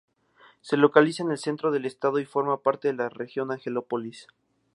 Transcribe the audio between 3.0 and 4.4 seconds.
región Angelópolis.